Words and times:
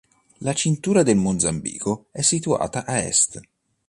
La 0.39 0.55
cintura 0.55 1.03
del 1.03 1.17
Mozambico 1.17 2.07
è 2.11 2.21
situata 2.21 2.85
a 2.87 2.97
est. 3.03 3.39